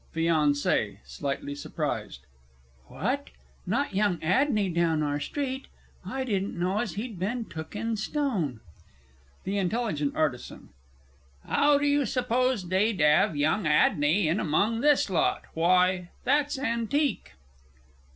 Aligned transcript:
FIANCÉE 0.15 0.97
(slightly 1.05 1.53
surprised). 1.53 2.21
What! 2.87 3.29
not 3.67 3.93
young 3.93 4.17
Adney 4.17 4.73
down 4.73 5.03
our 5.03 5.19
street? 5.19 5.67
I 6.03 6.23
didn't 6.23 6.57
know 6.59 6.79
as 6.79 6.93
he'd 6.93 7.19
been 7.19 7.45
took 7.45 7.75
in 7.75 7.95
stone. 7.97 8.61
THE 9.43 9.59
I. 9.59 10.21
A. 10.25 10.59
How 11.47 11.77
do 11.77 11.85
you 11.85 12.07
suppose 12.07 12.67
they'd 12.69 12.99
'ave 12.99 13.37
young 13.37 13.65
Adney 13.65 14.25
in 14.25 14.39
among 14.39 14.81
this 14.81 15.07
lot 15.07 15.43
why, 15.53 16.09
that's 16.23 16.57
antique! 16.57 17.33